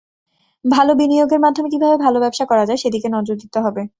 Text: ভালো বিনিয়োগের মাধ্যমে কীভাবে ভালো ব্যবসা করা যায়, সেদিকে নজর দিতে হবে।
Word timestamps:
ভালো 0.65 0.91
বিনিয়োগের 0.95 1.39
মাধ্যমে 1.39 1.69
কীভাবে 1.69 1.97
ভালো 1.97 2.17
ব্যবসা 2.19 2.45
করা 2.45 2.63
যায়, 2.65 2.81
সেদিকে 2.83 3.07
নজর 3.09 3.35
দিতে 3.35 3.59
হবে। 3.65 3.81